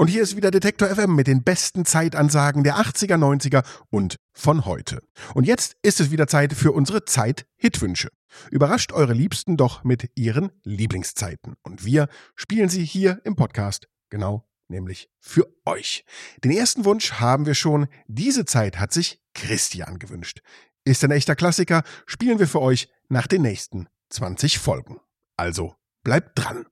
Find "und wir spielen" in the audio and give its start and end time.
11.62-12.70